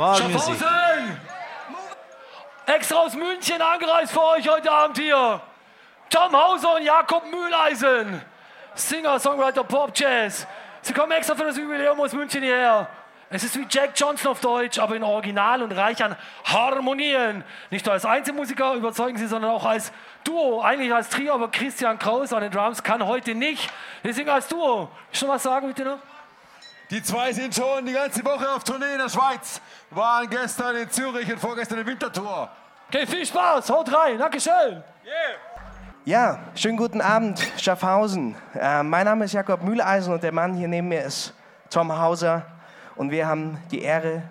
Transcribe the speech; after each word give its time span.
Wagenmusik. 0.00 0.58
Schaffhausen! 0.58 1.20
Extra 2.66 2.96
aus 2.96 3.14
München 3.14 3.60
angereist 3.60 4.12
für 4.12 4.22
euch 4.22 4.48
heute 4.48 4.72
Abend 4.72 4.96
hier. 4.96 5.42
Tom 6.08 6.32
Hauser 6.32 6.76
und 6.76 6.82
Jakob 6.82 7.24
Mühleisen. 7.30 8.22
Singer, 8.74 9.18
Songwriter, 9.20 9.62
Pop, 9.62 9.90
Jazz. 9.94 10.46
Sie 10.80 10.94
kommen 10.94 11.12
extra 11.12 11.34
für 11.34 11.44
das 11.44 11.58
Jubiläum 11.58 12.00
aus 12.00 12.14
München 12.14 12.42
hierher. 12.42 12.88
Es 13.28 13.44
ist 13.44 13.56
wie 13.58 13.66
Jack 13.68 13.90
Johnson 13.94 14.30
auf 14.30 14.40
Deutsch, 14.40 14.78
aber 14.78 14.96
in 14.96 15.02
Original 15.02 15.62
und 15.62 15.72
reich 15.72 16.02
an 16.02 16.16
Harmonien. 16.44 17.44
Nicht 17.68 17.84
nur 17.84 17.92
als 17.92 18.06
Einzelmusiker 18.06 18.74
überzeugen 18.74 19.18
sie, 19.18 19.26
sondern 19.26 19.50
auch 19.50 19.66
als 19.66 19.92
Duo. 20.24 20.62
Eigentlich 20.62 20.92
als 20.94 21.10
Trio, 21.10 21.34
aber 21.34 21.50
Christian 21.50 21.98
Kraus 21.98 22.32
an 22.32 22.40
den 22.40 22.50
Drums 22.50 22.82
kann 22.82 23.06
heute 23.06 23.34
nicht. 23.34 23.70
Wir 24.02 24.14
singen 24.14 24.30
als 24.30 24.48
Duo. 24.48 24.88
Schon 25.12 25.28
was 25.28 25.42
sagen, 25.42 25.68
bitte 25.68 25.84
noch? 25.84 25.98
Die 26.90 27.00
zwei 27.04 27.32
sind 27.32 27.54
schon 27.54 27.86
die 27.86 27.92
ganze 27.92 28.24
Woche 28.24 28.50
auf 28.50 28.64
Tournee 28.64 28.92
in 28.92 28.98
der 28.98 29.08
Schweiz. 29.08 29.60
Waren 29.90 30.28
gestern 30.28 30.74
in 30.74 30.90
Zürich 30.90 31.32
und 31.32 31.38
vorgestern 31.38 31.78
in 31.78 31.86
Winterthur. 31.86 32.50
Okay, 32.88 33.06
viel 33.06 33.24
Spaß. 33.24 33.70
Haut 33.70 33.94
rein. 33.94 34.18
Dankeschön. 34.18 34.82
Ja, 36.04 36.40
schönen 36.56 36.76
guten 36.76 37.00
Abend, 37.00 37.40
Schaffhausen. 37.58 38.34
Äh, 38.58 38.82
mein 38.82 39.04
Name 39.04 39.26
ist 39.26 39.34
Jakob 39.34 39.62
Mühleisen 39.62 40.12
und 40.12 40.22
der 40.24 40.32
Mann 40.32 40.54
hier 40.54 40.66
neben 40.66 40.88
mir 40.88 41.04
ist 41.04 41.32
Tom 41.68 41.96
Hauser. 41.96 42.44
Und 42.96 43.12
wir 43.12 43.28
haben 43.28 43.58
die 43.70 43.82
Ehre, 43.82 44.24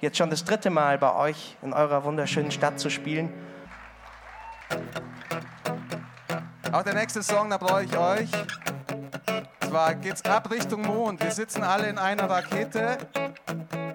jetzt 0.00 0.18
schon 0.18 0.28
das 0.28 0.44
dritte 0.44 0.68
Mal 0.68 0.98
bei 0.98 1.14
euch 1.14 1.56
in 1.62 1.72
eurer 1.72 2.04
wunderschönen 2.04 2.50
Stadt 2.50 2.78
zu 2.78 2.90
spielen. 2.90 3.32
Auch 6.72 6.82
der 6.82 6.94
nächste 6.94 7.22
Song, 7.22 7.48
da 7.48 7.56
brauche 7.56 7.84
ich 7.84 7.96
euch. 7.96 8.30
Zwar 9.76 9.94
geht's 9.94 10.24
ab 10.24 10.50
Richtung 10.50 10.80
Mond. 10.80 11.22
Wir 11.22 11.30
sitzen 11.30 11.62
alle 11.62 11.90
in 11.90 11.98
einer 11.98 12.30
Rakete. 12.30 12.96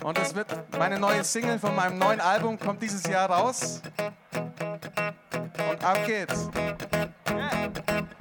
Und 0.04 0.16
es 0.20 0.36
wird 0.36 0.46
meine 0.78 1.00
neue 1.00 1.24
Single 1.24 1.58
von 1.58 1.76
meinem 1.76 1.98
neuen 1.98 2.22
Album 2.22 2.60
kommt 2.60 2.84
dieses 2.84 3.04
Jahr 3.08 3.28
raus. 3.28 3.82
Und 5.72 5.84
ab 5.84 5.98
geht's. 6.06 6.52
Und 7.26 8.21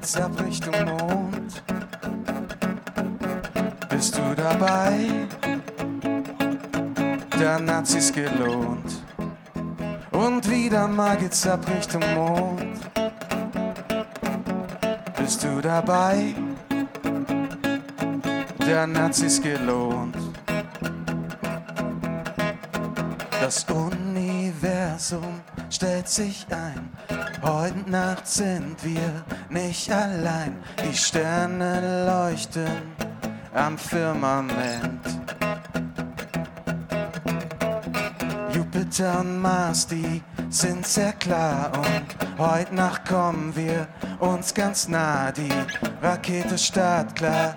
geht's 0.00 0.16
ab 0.16 0.32
Richtung 0.42 0.74
Mond. 0.86 1.62
Bist 3.90 4.16
du 4.16 4.34
dabei? 4.34 5.10
Dann 7.38 7.70
hat 7.70 7.86
sich's 7.86 8.10
gelohnt. 8.10 9.02
Und 10.10 10.50
wieder 10.50 10.88
mal 10.88 11.18
geht's 11.18 11.46
ab 11.46 11.60
Richtung 11.76 12.02
Mond. 12.14 12.80
Bist 15.18 15.44
du 15.44 15.60
dabei? 15.60 16.34
Dann 18.58 18.98
hat 18.98 19.14
sich's 19.14 19.42
gelohnt. 19.42 20.16
Das 23.42 23.64
Universum 24.62 25.40
stellt 25.70 26.06
sich 26.06 26.46
ein. 26.50 26.90
Heute 27.42 27.90
Nacht 27.90 28.26
sind 28.26 28.76
wir 28.82 29.24
nicht 29.48 29.90
allein. 29.90 30.62
Die 30.84 30.94
Sterne 30.94 32.04
leuchten 32.06 32.82
am 33.54 33.78
Firmament. 33.78 35.00
Jupiter 38.52 39.20
und 39.20 39.40
Mars, 39.40 39.86
die 39.86 40.22
sind 40.50 40.86
sehr 40.86 41.14
klar. 41.14 41.72
Und 41.74 42.38
heute 42.38 42.74
Nacht 42.74 43.08
kommen 43.08 43.56
wir 43.56 43.88
uns 44.18 44.52
ganz 44.52 44.88
nah. 44.88 45.32
Die 45.32 45.52
Rakete 46.02 46.58
startklar, 46.58 47.56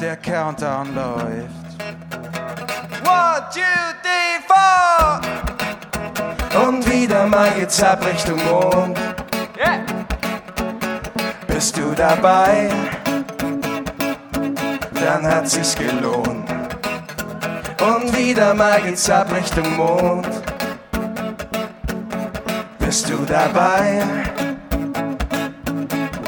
der 0.00 0.16
Countdown 0.16 0.94
läuft. 0.94 1.82
One, 3.04 3.44
two, 3.52 3.60
three, 4.02 4.40
four! 4.48 5.51
Und 6.54 6.90
wieder 6.90 7.26
mal 7.26 7.50
geht's 7.52 7.82
ab 7.82 8.04
Richtung 8.04 8.38
Mond. 8.44 8.98
Bist 11.46 11.76
du 11.76 11.94
dabei? 11.94 12.68
Dann 14.92 15.26
hat 15.26 15.48
sich's 15.48 15.74
gelohnt. 15.74 16.50
Und 17.80 18.16
wieder 18.16 18.52
mal 18.52 18.82
geht's 18.82 19.08
ab 19.08 19.32
Richtung 19.34 19.76
Mond. 19.76 20.28
Bist 22.78 23.08
du 23.08 23.16
dabei? 23.24 24.02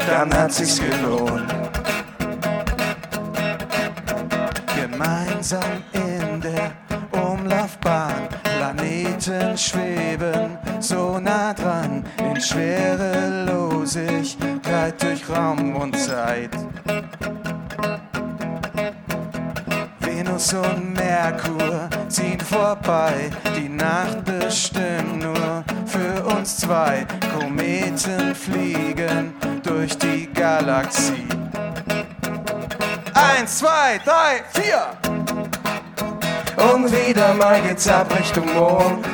Dann 0.07 0.33
hat 0.33 0.53
sich's 0.53 0.79
gelohnt. 0.79 1.53
Gemeinsam 4.75 5.83
in 5.93 6.41
der 6.41 6.71
Umlaufbahn. 7.11 8.44
Planeten 8.65 9.55
schweben 9.55 10.57
so 10.79 11.19
nah 11.19 11.53
dran 11.53 12.03
in 12.17 12.41
Schwerelosigkeit 12.41 14.99
durch 14.99 15.29
Raum 15.29 15.75
und 15.75 15.95
Zeit. 15.95 16.49
Venus 19.99 20.51
und 20.53 20.95
Merkur 20.95 21.87
ziehen 22.07 22.39
vorbei, 22.39 23.29
die 23.55 23.69
Nacht 23.69 24.25
bestimmt 24.25 25.21
nur 25.21 25.63
für 25.85 26.25
uns 26.35 26.57
zwei. 26.57 27.05
Kometen 27.37 28.33
fliegen 28.33 29.35
durch 29.61 29.95
die 29.99 30.27
Galaxie. 30.33 31.27
Eins, 33.13 33.59
zwei, 33.59 33.99
drei, 34.03 34.41
vier! 34.53 35.14
Und 36.57 36.91
wieder 36.91 37.33
mal 37.33 37.61
geht's 37.61 37.87
ab 37.87 38.07
Richtung 38.17 38.53
Mond. 38.53 39.05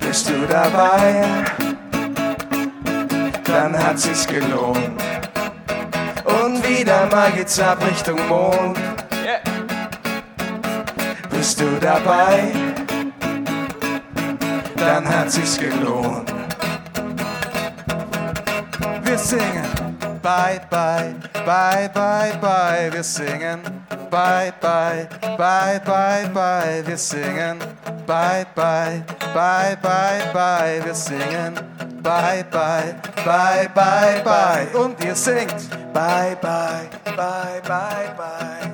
Bist 0.00 0.28
du 0.28 0.46
dabei? 0.48 1.24
Dann 3.44 3.76
hat 3.78 3.98
sich's 3.98 4.26
gelohnt. 4.26 5.02
Und 6.24 6.68
wieder 6.68 7.06
mal 7.06 7.30
geht's 7.32 7.60
ab 7.60 7.78
Richtung 7.86 8.18
Mond. 8.28 8.78
Bist 11.30 11.60
du 11.60 11.78
dabei? 11.80 12.52
Dann 14.76 15.08
hat 15.08 15.30
sich's 15.30 15.58
gelohnt. 15.58 16.32
Wir 19.04 19.18
singen 19.18 19.85
Bye, 20.26 20.58
bye, 20.68 21.14
bye, 21.46 21.88
bye, 21.94 22.36
bye. 22.42 22.90
Wir 22.92 23.04
singen 23.04 23.62
Bye, 24.10 24.52
bye, 24.60 25.06
bye, 25.38 25.78
bye, 25.86 26.28
bye. 26.34 26.82
Wir 26.84 26.96
singen 26.96 27.60
Bye, 28.08 28.44
bye, 28.56 29.04
bye, 29.32 29.76
bye, 29.80 30.30
bye. 30.34 30.80
Wir 30.84 30.94
singen 30.96 31.54
Bye, 32.02 32.44
bye, 32.50 32.96
bye, 33.24 33.68
bye, 33.72 34.22
bye. 34.24 34.66
Und 34.74 35.00
ihr 35.04 35.14
singt 35.14 35.70
Bye, 35.94 36.36
bye, 36.42 36.90
bye, 37.16 37.60
bye, 37.62 38.10
bye. 38.18 38.72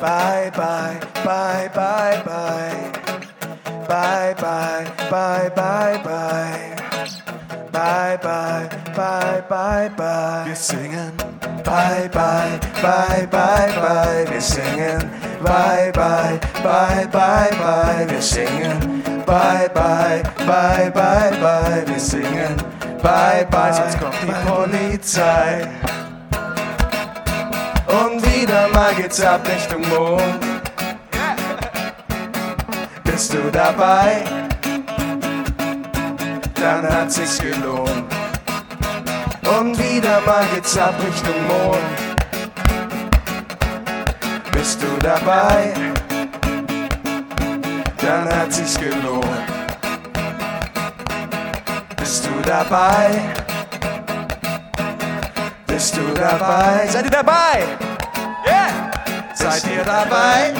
Bye, 0.00 0.50
bye, 0.56 0.98
bye, 1.26 1.68
bye, 1.74 2.22
bye. 2.24 2.92
Bye, 3.86 4.34
bye, 4.40 4.86
bye, 5.10 5.50
bye, 5.54 6.02
bye. 6.02 6.87
Bye, 7.88 8.18
bye, 8.22 8.68
bye, 8.94 9.42
bye, 9.48 9.88
bye. 9.96 10.44
Wir 10.44 10.54
singen 10.54 11.16
Bye, 11.64 12.06
bye, 12.12 12.60
bye, 12.82 13.26
bye, 13.30 13.72
bye. 13.80 14.26
Wir 14.30 14.42
singen 14.42 15.10
Bye, 15.42 15.90
bye, 15.94 16.38
bye, 16.62 17.06
bye, 17.10 17.50
bye. 17.58 18.06
Wir 18.06 18.20
singen 18.20 18.78
Bye, 19.24 19.70
bye, 19.72 20.22
bye, 20.46 20.90
bye, 20.90 21.30
bye. 21.40 21.84
Wir 21.86 21.98
singen 21.98 22.56
Bye, 23.02 23.46
bye. 23.50 23.72
Sonst 23.72 23.98
kommt 23.98 24.16
die 24.22 24.36
Polizei. 24.46 25.66
Und 27.86 28.22
wieder 28.22 28.68
mal 28.68 28.94
geht's 28.96 29.22
ab 29.22 29.48
Richtung 29.48 29.88
Mond. 29.88 30.44
Bist 33.02 33.32
du 33.32 33.50
dabei? 33.50 34.47
Dann 36.60 36.88
hat 36.88 37.12
sich's 37.12 37.38
gelohnt. 37.38 38.04
Und 39.58 39.78
wieder 39.78 40.20
mal 40.26 40.44
geht's 40.54 40.76
ab 40.76 40.94
Richtung 41.00 41.46
Mond. 41.46 41.78
Bist 44.52 44.82
du 44.82 44.88
dabei? 45.02 45.72
dann 48.08 48.26
hat 48.34 48.52
sich's 48.52 48.78
gelohnt. 48.78 49.26
Bist 51.96 52.26
du 52.26 52.30
dabei? 52.42 53.20
Bist 55.66 55.94
du 55.96 56.14
dabei? 56.14 56.86
Seid 56.88 57.04
ihr 57.04 57.10
dabei? 57.10 57.66
Yeah! 58.46 58.90
Seid 59.34 59.64
ihr 59.66 59.84
dabei? 59.84 60.54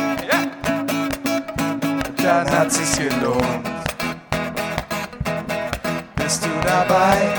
Dann 2.23 2.51
hat 2.51 2.71
sich's 2.71 2.99
gelohnt. 2.99 3.68
Dabei? 6.79 7.35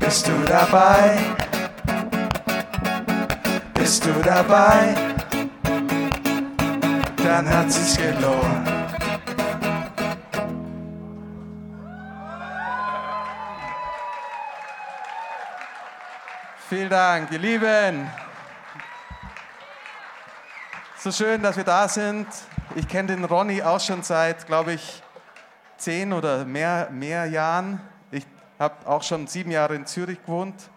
Bist 0.00 0.26
du 0.26 0.32
dabei? 0.44 1.18
Bist 3.74 4.06
du 4.06 4.12
dabei? 4.22 4.94
Dann 7.16 7.48
hat 7.48 7.70
sich's 7.70 7.96
gelohnt. 7.96 8.68
Vielen 16.70 16.90
Dank, 16.90 17.30
ihr 17.32 17.38
Lieben. 17.38 18.10
So 20.98 21.12
schön, 21.12 21.42
dass 21.42 21.56
wir 21.56 21.64
da 21.64 21.86
sind. 21.88 22.26
Ich 22.74 22.88
kenne 22.88 23.08
den 23.14 23.24
Ronny 23.24 23.62
auch 23.62 23.80
schon 23.80 24.02
seit, 24.02 24.46
glaube 24.46 24.72
ich, 24.72 25.02
zehn 25.78 26.12
oder 26.12 26.44
mehr, 26.44 26.90
mehr 26.90 27.24
Jahren. 27.26 27.80
Ich 28.10 28.26
habe 28.58 28.86
auch 28.86 29.02
schon 29.02 29.26
sieben 29.26 29.50
Jahre 29.50 29.74
in 29.74 29.86
Zürich 29.86 30.20
gewohnt 30.20 30.68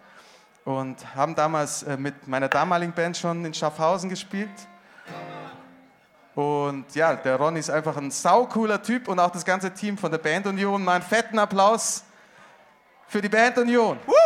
und 0.63 1.15
haben 1.15 1.35
damals 1.35 1.83
äh, 1.83 1.97
mit 1.97 2.27
meiner 2.27 2.47
damaligen 2.47 2.93
Band 2.93 3.17
schon 3.17 3.43
in 3.43 3.53
Schaffhausen 3.53 4.09
gespielt. 4.09 4.49
Und 6.33 6.85
ja, 6.95 7.15
der 7.15 7.35
Ronny 7.35 7.59
ist 7.59 7.69
einfach 7.69 7.97
ein 7.97 8.09
saucooler 8.09 8.81
Typ 8.81 9.07
und 9.07 9.19
auch 9.19 9.31
das 9.31 9.43
ganze 9.43 9.73
Team 9.73 9.97
von 9.97 10.11
der 10.11 10.19
Band 10.19 10.47
Union. 10.47 10.83
Mal 10.83 10.95
einen 10.95 11.03
fetten 11.03 11.37
Applaus 11.37 12.03
für 13.07 13.21
die 13.21 13.27
Band 13.27 13.57
Union. 13.57 13.99
Woo! 14.05 14.20